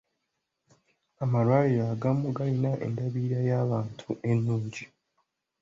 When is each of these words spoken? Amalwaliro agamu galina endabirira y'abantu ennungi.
Amalwaliro 1.23 1.85
agamu 1.93 2.25
galina 2.35 2.71
endabirira 2.85 3.39
y'abantu 3.49 4.07
ennungi. 4.31 4.83